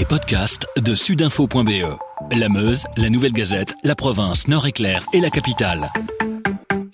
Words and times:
Les 0.00 0.06
podcasts 0.06 0.66
de 0.82 0.94
sudinfo.be. 0.94 1.98
La 2.34 2.48
Meuse, 2.48 2.86
la 2.96 3.10
Nouvelle 3.10 3.32
Gazette, 3.32 3.74
la 3.84 3.94
province 3.94 4.48
Nord-Éclair 4.48 5.04
et 5.12 5.20
la 5.20 5.28
capitale. 5.28 5.92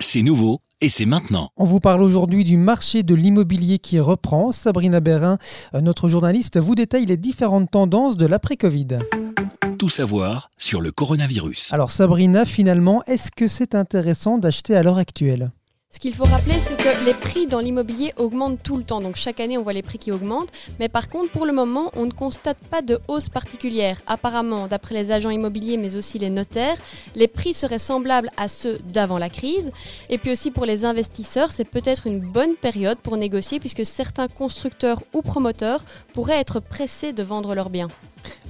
C'est 0.00 0.22
nouveau 0.22 0.62
et 0.80 0.88
c'est 0.88 1.04
maintenant. 1.04 1.50
On 1.58 1.64
vous 1.64 1.80
parle 1.80 2.00
aujourd'hui 2.00 2.44
du 2.44 2.56
marché 2.56 3.02
de 3.02 3.14
l'immobilier 3.14 3.78
qui 3.78 4.00
reprend. 4.00 4.52
Sabrina 4.52 5.00
Bérin, 5.00 5.36
notre 5.74 6.08
journaliste, 6.08 6.58
vous 6.58 6.74
détaille 6.74 7.04
les 7.04 7.18
différentes 7.18 7.70
tendances 7.70 8.16
de 8.16 8.24
l'après-Covid. 8.24 9.00
Tout 9.78 9.90
savoir 9.90 10.48
sur 10.56 10.80
le 10.80 10.90
coronavirus. 10.90 11.74
Alors 11.74 11.90
Sabrina, 11.90 12.46
finalement, 12.46 13.02
est-ce 13.06 13.30
que 13.30 13.48
c'est 13.48 13.74
intéressant 13.74 14.38
d'acheter 14.38 14.74
à 14.74 14.82
l'heure 14.82 14.96
actuelle? 14.96 15.50
Ce 15.94 16.00
qu'il 16.00 16.12
faut 16.12 16.24
rappeler, 16.24 16.54
c'est 16.54 16.76
que 16.76 17.04
les 17.04 17.14
prix 17.14 17.46
dans 17.46 17.60
l'immobilier 17.60 18.12
augmentent 18.16 18.60
tout 18.60 18.76
le 18.76 18.82
temps. 18.82 19.00
Donc 19.00 19.14
chaque 19.14 19.38
année, 19.38 19.56
on 19.56 19.62
voit 19.62 19.72
les 19.72 19.82
prix 19.82 19.98
qui 19.98 20.10
augmentent. 20.10 20.48
Mais 20.80 20.88
par 20.88 21.08
contre, 21.08 21.30
pour 21.30 21.46
le 21.46 21.52
moment, 21.52 21.92
on 21.94 22.04
ne 22.04 22.10
constate 22.10 22.58
pas 22.68 22.82
de 22.82 22.98
hausse 23.06 23.28
particulière. 23.28 24.00
Apparemment, 24.08 24.66
d'après 24.66 24.96
les 24.96 25.12
agents 25.12 25.30
immobiliers, 25.30 25.76
mais 25.76 25.94
aussi 25.94 26.18
les 26.18 26.30
notaires, 26.30 26.78
les 27.14 27.28
prix 27.28 27.54
seraient 27.54 27.78
semblables 27.78 28.30
à 28.36 28.48
ceux 28.48 28.78
d'avant 28.92 29.18
la 29.18 29.28
crise. 29.28 29.70
Et 30.10 30.18
puis 30.18 30.32
aussi 30.32 30.50
pour 30.50 30.64
les 30.64 30.84
investisseurs, 30.84 31.52
c'est 31.52 31.64
peut-être 31.64 32.08
une 32.08 32.18
bonne 32.18 32.56
période 32.56 32.98
pour 32.98 33.16
négocier 33.16 33.60
puisque 33.60 33.86
certains 33.86 34.26
constructeurs 34.26 35.00
ou 35.12 35.22
promoteurs 35.22 35.84
pourraient 36.12 36.40
être 36.40 36.58
pressés 36.58 37.12
de 37.12 37.22
vendre 37.22 37.54
leurs 37.54 37.70
biens. 37.70 37.88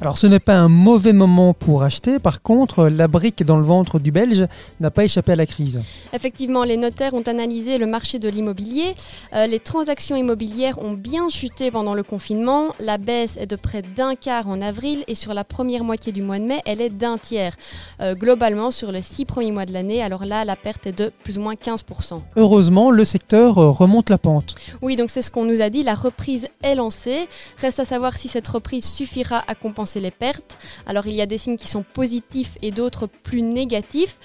Alors 0.00 0.18
ce 0.18 0.26
n'est 0.26 0.40
pas 0.40 0.56
un 0.56 0.68
mauvais 0.68 1.12
moment 1.12 1.54
pour 1.54 1.82
acheter, 1.82 2.18
par 2.18 2.42
contre 2.42 2.86
la 2.86 3.08
brique 3.08 3.42
dans 3.44 3.56
le 3.56 3.64
ventre 3.64 3.98
du 3.98 4.12
Belge 4.12 4.46
n'a 4.80 4.90
pas 4.90 5.04
échappé 5.04 5.32
à 5.32 5.36
la 5.36 5.46
crise. 5.46 5.82
Effectivement, 6.12 6.64
les 6.64 6.76
notaires 6.76 7.14
ont 7.14 7.22
analysé 7.34 7.78
le 7.78 7.86
marché 7.86 8.20
de 8.20 8.28
l'immobilier. 8.28 8.94
Euh, 9.32 9.46
les 9.46 9.58
transactions 9.58 10.14
immobilières 10.14 10.78
ont 10.78 10.92
bien 10.92 11.28
chuté 11.28 11.72
pendant 11.72 11.94
le 11.94 12.04
confinement. 12.04 12.74
La 12.78 12.96
baisse 12.96 13.36
est 13.36 13.46
de 13.46 13.56
près 13.56 13.82
d'un 13.82 14.14
quart 14.14 14.48
en 14.48 14.62
avril 14.62 15.02
et 15.08 15.16
sur 15.16 15.34
la 15.34 15.42
première 15.42 15.82
moitié 15.82 16.12
du 16.12 16.22
mois 16.22 16.38
de 16.38 16.44
mai, 16.44 16.62
elle 16.64 16.80
est 16.80 16.90
d'un 16.90 17.18
tiers. 17.18 17.56
Euh, 18.00 18.14
globalement, 18.14 18.70
sur 18.70 18.92
les 18.92 19.02
six 19.02 19.24
premiers 19.24 19.50
mois 19.50 19.66
de 19.66 19.72
l'année, 19.72 20.00
alors 20.00 20.24
là, 20.24 20.44
la 20.44 20.54
perte 20.54 20.86
est 20.86 20.96
de 20.96 21.10
plus 21.24 21.38
ou 21.38 21.40
moins 21.40 21.54
15%. 21.54 22.20
Heureusement, 22.36 22.92
le 22.92 23.04
secteur 23.04 23.58
euh, 23.58 23.70
remonte 23.70 24.10
la 24.10 24.18
pente. 24.18 24.54
Oui, 24.80 24.94
donc 24.94 25.10
c'est 25.10 25.22
ce 25.22 25.30
qu'on 25.32 25.44
nous 25.44 25.60
a 25.60 25.70
dit, 25.70 25.82
la 25.82 25.94
reprise 25.94 26.46
est 26.62 26.76
lancée. 26.76 27.28
Reste 27.58 27.80
à 27.80 27.84
savoir 27.84 28.16
si 28.16 28.28
cette 28.28 28.46
reprise 28.46 28.84
suffira 28.84 29.42
à 29.48 29.56
compenser 29.56 30.00
les 30.00 30.12
pertes. 30.12 30.58
Alors 30.86 31.06
il 31.08 31.14
y 31.14 31.20
a 31.20 31.26
des 31.26 31.38
signes 31.38 31.56
qui 31.56 31.68
sont 31.68 31.82
positifs 31.82 32.56
et 32.62 32.70
d'autres 32.70 33.06
plus 33.06 33.42
négatifs. 33.42 34.16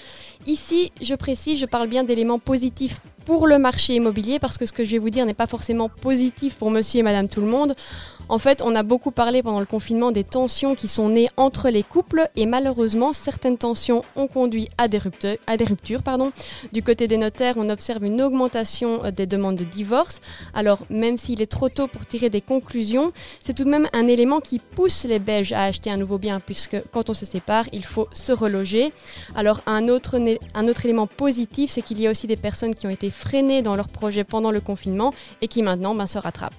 Ici, 0.45 0.91
je 1.01 1.15
précise, 1.15 1.59
je 1.59 1.65
parle 1.65 1.87
bien 1.87 2.03
d'éléments 2.03 2.39
positifs 2.39 2.98
pour 3.29 3.45
le 3.45 3.59
marché 3.59 3.93
immobilier 3.93 4.39
parce 4.39 4.57
que 4.57 4.65
ce 4.65 4.73
que 4.73 4.83
je 4.83 4.89
vais 4.89 4.97
vous 4.97 5.11
dire 5.11 5.23
n'est 5.23 5.35
pas 5.35 5.45
forcément 5.45 5.87
positif 5.87 6.55
pour 6.55 6.71
monsieur 6.71 7.01
et 7.01 7.03
madame 7.03 7.27
tout 7.27 7.41
le 7.41 7.45
monde. 7.45 7.75
En 8.29 8.37
fait, 8.37 8.61
on 8.63 8.75
a 8.75 8.83
beaucoup 8.83 9.09
parlé 9.09 9.41
pendant 9.41 9.59
le 9.59 9.65
confinement 9.65 10.11
des 10.11 10.23
tensions 10.23 10.75
qui 10.75 10.87
sont 10.87 11.09
nées 11.09 11.29
entre 11.35 11.69
les 11.69 11.81
couples 11.81 12.29
et 12.35 12.45
malheureusement, 12.45 13.11
certaines 13.11 13.57
tensions 13.57 14.03
ont 14.15 14.27
conduit 14.27 14.69
à 14.77 14.87
des 14.87 14.99
ruptures. 14.99 16.01
Du 16.71 16.83
côté 16.83 17.07
des 17.07 17.17
notaires, 17.17 17.55
on 17.57 17.69
observe 17.69 18.05
une 18.05 18.21
augmentation 18.21 19.03
euh, 19.03 19.11
des 19.11 19.25
demandes 19.25 19.55
de 19.55 19.63
divorce. 19.63 20.21
Alors, 20.53 20.79
même 20.91 21.17
s'il 21.17 21.41
est 21.41 21.51
trop 21.51 21.69
tôt 21.69 21.87
pour 21.87 22.05
tirer 22.05 22.29
des 22.29 22.41
conclusions, 22.41 23.11
c'est 23.43 23.53
tout 23.53 23.63
de 23.63 23.69
même 23.69 23.87
un 23.93 24.07
élément 24.07 24.41
qui 24.41 24.59
pousse 24.59 25.05
les 25.05 25.19
Belges 25.19 25.53
à 25.53 25.63
acheter 25.63 25.89
un 25.89 25.97
nouveau 25.97 26.19
bien 26.19 26.39
puisque 26.39 26.77
quand 26.91 27.09
on 27.09 27.15
se 27.15 27.25
sépare, 27.25 27.65
il 27.73 27.83
faut 27.83 28.07
se 28.13 28.31
reloger. 28.31 28.93
Alors, 29.35 29.61
un 29.65 29.87
autre, 29.87 30.19
un 30.53 30.67
autre 30.67 30.85
élément 30.85 31.07
positif, 31.07 31.71
c'est 31.71 31.81
qu'il 31.81 31.99
y 31.99 32.05
a 32.05 32.11
aussi 32.11 32.27
des 32.27 32.35
personnes 32.35 32.75
qui 32.75 32.85
ont 32.85 32.91
été 32.91 33.09
freinées 33.09 33.63
dans 33.63 33.75
leur 33.75 33.87
projet 33.87 34.23
pendant 34.23 34.51
le 34.51 34.61
confinement 34.61 35.13
et 35.41 35.47
qui 35.47 35.63
maintenant 35.63 35.95
ben, 35.95 36.05
se 36.05 36.19
rattrapent. 36.19 36.53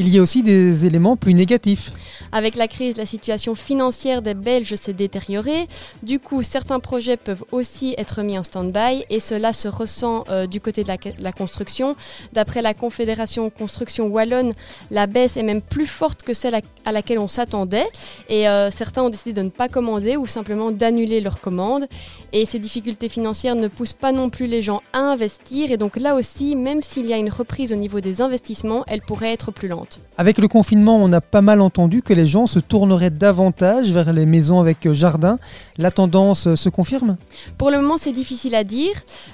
Il 0.00 0.08
y 0.08 0.18
a 0.18 0.22
aussi 0.22 0.42
des 0.42 0.86
éléments 0.86 1.14
plus 1.14 1.34
négatifs. 1.34 1.90
Avec 2.32 2.56
la 2.56 2.68
crise, 2.68 2.96
la 2.96 3.04
situation 3.04 3.54
financière 3.54 4.22
des 4.22 4.32
Belges 4.32 4.74
s'est 4.76 4.94
détériorée. 4.94 5.68
Du 6.02 6.18
coup, 6.18 6.42
certains 6.42 6.80
projets 6.80 7.18
peuvent 7.18 7.44
aussi 7.52 7.94
être 7.98 8.22
mis 8.22 8.38
en 8.38 8.42
stand-by 8.42 9.04
et 9.10 9.20
cela 9.20 9.52
se 9.52 9.68
ressent 9.68 10.24
euh, 10.30 10.46
du 10.46 10.58
côté 10.58 10.84
de 10.84 10.88
la, 10.88 11.32
construction. 11.32 11.96
D'après 12.32 12.62
la 12.62 12.72
Confédération 12.72 13.50
Construction 13.50 14.06
Wallonne, 14.06 14.54
la 14.90 15.06
baisse 15.06 15.36
est 15.36 15.42
même 15.42 15.60
plus 15.60 15.86
forte 15.86 16.22
que 16.22 16.32
celle 16.32 16.54
à, 16.86 16.92
laquelle 16.92 17.18
on 17.18 17.28
s'attendait 17.28 17.86
et 18.30 18.48
euh, 18.48 18.70
certains 18.70 19.02
ont 19.02 19.10
décidé 19.10 19.34
de 19.34 19.42
ne 19.42 19.50
pas 19.50 19.68
commander 19.68 20.16
ou 20.16 20.26
simplement 20.26 20.70
d'annuler 20.70 21.20
leurs 21.20 21.42
commandes. 21.42 21.86
Et 22.32 22.46
ces 22.46 22.58
difficultés 22.58 23.10
financières 23.10 23.54
ne 23.54 23.68
poussent 23.68 23.92
pas 23.92 24.12
non 24.12 24.30
plus 24.30 24.46
les 24.46 24.62
gens 24.62 24.80
à 24.94 25.00
investir 25.00 25.70
et 25.70 25.76
donc 25.76 25.96
là 25.96 26.14
aussi, 26.14 26.56
même 26.56 26.80
s'il 26.80 27.04
y 27.04 27.12
a 27.12 27.18
une 27.18 27.28
reprise 27.28 27.70
au 27.70 27.76
niveau 27.76 28.00
des 28.00 28.22
investissements, 28.22 28.82
elle 28.86 29.02
pourrait 29.02 29.32
être 29.32 29.50
plus 29.50 29.68
lente. 29.68 29.89
Avec 30.18 30.38
le 30.38 30.48
confinement, 30.48 30.96
on 30.96 31.12
a 31.12 31.20
pas 31.20 31.40
mal 31.40 31.60
entendu 31.60 32.02
que 32.02 32.12
les 32.12 32.26
gens 32.26 32.46
se 32.46 32.58
tourneraient 32.58 33.10
davantage 33.10 33.90
vers 33.90 34.12
les 34.12 34.26
maisons 34.26 34.60
avec 34.60 34.90
jardin. 34.92 35.38
La 35.78 35.90
tendance 35.90 36.46
euh, 36.46 36.56
se 36.56 36.68
confirme? 36.68 37.16
Pour 37.56 37.70
le 37.70 37.78
moment, 37.80 37.96
c'est 37.96 38.12
difficile 38.12 38.54
à 38.54 38.64
dire, 38.64 38.92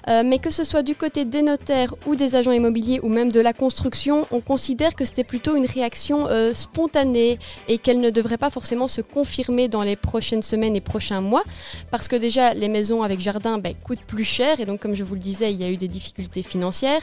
euh, 0.08 0.22
mais 0.24 0.38
que 0.38 0.50
ce 0.50 0.62
soit 0.62 0.82
du 0.82 0.94
côté 0.94 1.24
des 1.24 1.42
notaires 1.42 1.94
ou 2.06 2.14
des 2.14 2.36
agents 2.36 2.52
immobiliers 2.52 3.00
ou 3.02 3.08
même 3.08 3.32
de 3.32 3.40
la 3.40 3.52
construction, 3.52 4.26
on 4.30 4.40
considère 4.40 4.94
que 4.94 5.04
c'était 5.04 5.24
plutôt 5.24 5.56
une 5.56 5.66
réaction 5.66 6.28
euh, 6.28 6.54
spontanée 6.54 7.40
et 7.66 7.78
qu'elle 7.78 8.00
ne 8.00 8.10
devrait 8.10 8.38
pas 8.38 8.50
forcément 8.50 8.86
se 8.86 9.00
confirmer 9.00 9.66
dans 9.66 9.82
les 9.82 9.96
prochaines 9.96 10.42
semaines 10.42 10.76
et 10.76 10.80
prochains 10.80 11.20
mois, 11.20 11.42
parce 11.90 12.06
que 12.06 12.14
déjà 12.14 12.54
les 12.54 12.68
maisons 12.68 13.02
avec 13.02 13.18
jardin 13.20 13.58
ben, 13.58 13.74
coûtent 13.82 14.06
plus 14.06 14.24
cher 14.24 14.60
et 14.60 14.66
donc 14.66 14.80
comme 14.80 14.94
je 14.94 15.02
vous 15.02 15.14
le 15.14 15.20
disais, 15.20 15.52
il 15.52 15.60
y 15.60 15.64
a 15.64 15.70
eu 15.70 15.76
des 15.76 15.88
difficultés 15.88 16.42
financières, 16.42 17.00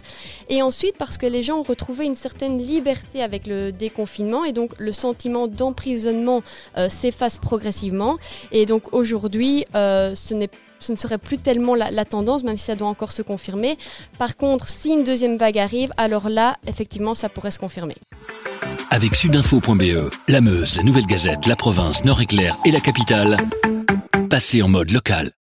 et 0.47 0.62
ensuite 0.62 0.96
parce 0.97 1.18
que 1.18 1.25
les 1.25 1.44
gens 1.44 1.58
ont 1.58 1.63
retrouvé 1.63 2.06
une 2.06 2.16
certaine 2.16 2.58
liberté 2.59 3.22
avec 3.22 3.33
le 3.48 3.72
déconfinement 3.72 4.46
et 4.46 4.52
donc 4.52 4.72
le 4.78 4.94
sentiment 4.94 5.48
d'emprisonnement 5.48 6.44
euh, 6.78 6.90
s'efface 6.90 7.38
progressivement. 7.38 8.18
Et 8.52 8.66
donc 8.66 8.94
aujourd'hui, 8.94 9.66
euh, 9.76 10.16
ce 10.16 10.34
ne 10.34 10.96
serait 10.96 11.18
plus 11.18 11.38
tellement 11.38 11.76
la, 11.76 12.06
tendance, 12.06 12.44
même 12.44 12.58
si 12.58 12.66
ça 12.66 12.76
doit 12.76 12.88
encore 12.88 13.12
se 13.12 13.22
confirmer. 13.22 13.78
Par 14.18 14.36
contre, 14.38 14.68
si 14.68 14.92
une 14.92 15.04
deuxième 15.04 15.38
vague 15.38 15.58
arrive, 15.58 15.94
alors 15.98 16.30
là, 16.30 16.58
effectivement, 16.68 17.16
ça 17.16 17.30
pourrait 17.30 17.52
se 17.52 17.60
confirmer. 17.60 17.96
Avec 18.90 19.16
sudinfo.be, 19.16 20.12
la 20.28 20.42
Meuse, 20.42 20.78
la 20.78 20.84
Nouvelle 20.84 21.06
Gazette, 21.08 21.48
la 21.48 21.56
province, 21.56 22.06
Nord-Éclair 22.06 22.58
et 22.66 22.72
la 22.72 22.80
capitale, 22.80 23.38
passez 24.30 24.62
en 24.62 24.68
mode 24.68 24.92
local. 24.92 25.32